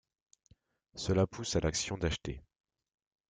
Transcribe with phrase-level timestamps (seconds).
[0.95, 2.41] Cela pousse à l'action d'acheter.